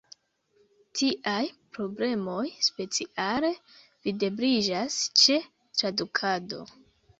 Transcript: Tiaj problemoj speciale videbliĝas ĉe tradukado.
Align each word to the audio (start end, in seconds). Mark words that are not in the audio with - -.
Tiaj 1.01 1.41
problemoj 1.77 2.47
speciale 2.69 3.53
videbliĝas 4.09 4.99
ĉe 5.25 5.41
tradukado. 5.55 6.67